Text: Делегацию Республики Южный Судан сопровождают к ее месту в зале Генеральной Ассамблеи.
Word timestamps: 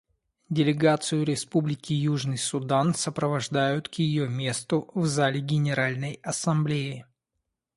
Делегацию 0.49 1.23
Республики 1.25 1.93
Южный 1.93 2.39
Судан 2.39 2.95
сопровождают 2.95 3.87
к 3.87 3.99
ее 3.99 4.27
месту 4.27 4.89
в 4.95 5.05
зале 5.05 5.41
Генеральной 5.41 6.13
Ассамблеи. 6.23 7.05